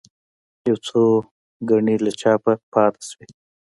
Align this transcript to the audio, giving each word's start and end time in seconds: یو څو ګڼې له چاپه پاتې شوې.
یو 0.67 0.77
څو 0.87 1.01
ګڼې 1.69 1.95
له 2.05 2.11
چاپه 2.21 2.53
پاتې 2.73 3.01
شوې. 3.09 3.27